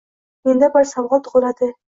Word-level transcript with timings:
Menda 0.47 0.71
bir 0.77 0.89
savol 0.95 1.23
tugʻiladi. 1.29 1.73